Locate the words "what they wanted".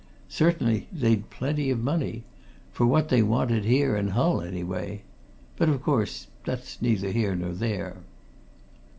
2.87-3.65